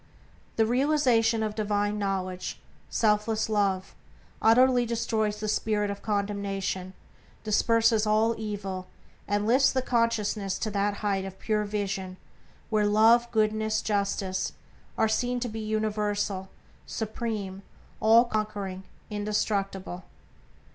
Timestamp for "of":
1.43-1.53, 5.91-6.01, 11.23-11.37